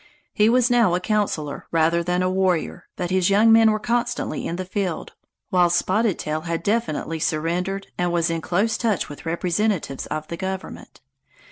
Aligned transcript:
He 0.33 0.49
was 0.49 0.71
now 0.71 0.95
a 0.95 0.99
councilor 0.99 1.67
rather 1.71 2.01
than 2.03 2.23
a 2.23 2.29
warrior, 2.31 2.87
but 2.95 3.11
his 3.11 3.29
young 3.29 3.51
men 3.51 3.69
were 3.69 3.77
constantly 3.77 4.47
in 4.47 4.55
the 4.55 4.65
field, 4.65 5.13
while 5.51 5.69
Spotted 5.69 6.17
Tail 6.17 6.41
had 6.41 6.63
definitely 6.63 7.19
surrendered 7.19 7.85
and 7.99 8.11
was 8.11 8.31
in 8.31 8.41
close 8.41 8.79
touch 8.79 9.09
with 9.09 9.27
representatives 9.27 10.07
of 10.07 10.27
the 10.27 10.37
government. 10.37 11.01